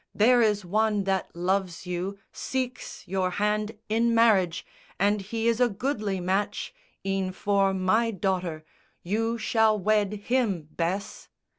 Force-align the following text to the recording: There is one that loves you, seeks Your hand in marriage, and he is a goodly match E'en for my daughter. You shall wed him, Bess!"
There 0.15 0.41
is 0.41 0.65
one 0.65 1.03
that 1.03 1.29
loves 1.35 1.85
you, 1.85 2.17
seeks 2.31 3.07
Your 3.07 3.29
hand 3.29 3.77
in 3.87 4.15
marriage, 4.15 4.65
and 4.97 5.21
he 5.21 5.47
is 5.47 5.61
a 5.61 5.69
goodly 5.69 6.19
match 6.19 6.73
E'en 7.05 7.31
for 7.31 7.71
my 7.71 8.09
daughter. 8.09 8.65
You 9.03 9.37
shall 9.37 9.77
wed 9.77 10.13
him, 10.13 10.69
Bess!" 10.71 11.29